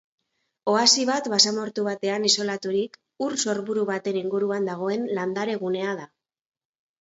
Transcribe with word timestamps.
Oasi 0.71 1.03
bat 1.09 1.27
basamortu 1.33 1.83
batean 1.87 2.25
isolaturik 2.29 2.97
ur 3.27 3.37
sorburu 3.45 3.85
baten 3.91 4.19
inguruan 4.23 4.67
dagoen 4.71 5.07
landare 5.21 5.59
gunea 5.67 5.95
da. 6.03 6.09